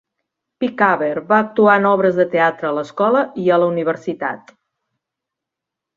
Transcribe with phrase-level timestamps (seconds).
[0.63, 4.51] Pickhaver va actuar en obres de teatre a l'escola i a la universitat.